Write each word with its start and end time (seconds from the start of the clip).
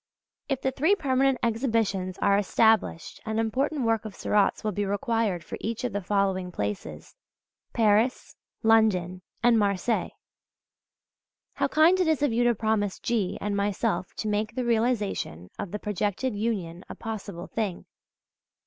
If 0.49 0.63
the 0.63 0.71
three 0.71 0.95
permanent 0.95 1.37
exhibitions 1.43 2.17
are 2.23 2.35
established 2.39 3.21
an 3.23 3.37
important 3.37 3.85
work 3.85 4.03
of 4.03 4.15
Seurat's 4.15 4.63
will 4.63 4.71
be 4.71 4.83
required 4.83 5.43
for 5.43 5.59
each 5.61 5.83
of 5.83 5.93
the 5.93 6.01
following 6.01 6.51
places 6.51 7.15
Paris, 7.71 8.35
London 8.63 9.21
and 9.43 9.59
Marseilles. 9.59 10.09
How 11.53 11.67
kind 11.67 11.99
it 11.99 12.07
is 12.07 12.23
of 12.23 12.33
you 12.33 12.43
to 12.45 12.55
promise 12.55 12.97
G. 12.97 13.37
and 13.39 13.55
myself 13.55 14.15
to 14.15 14.27
make 14.27 14.55
the 14.55 14.65
realization 14.65 15.51
of 15.59 15.69
the 15.69 15.77
projected 15.77 16.33
union 16.35 16.83
a 16.89 16.95
possible 16.95 17.45
thing! 17.45 17.85